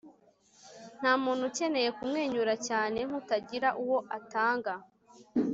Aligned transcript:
ntamuntu 0.99 1.41
ukeneye 1.49 1.89
kumwenyura 1.97 2.53
cyane 2.67 2.99
nkutagira 3.07 3.69
uwo 3.81 3.97
atanga 4.17 4.73